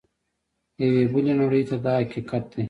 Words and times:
یوې 0.83 1.03
بلې 1.11 1.33
نړۍ 1.41 1.63
ته 1.69 1.75
دا 1.85 1.93
حقیقت 2.01 2.43
دی. 2.51 2.59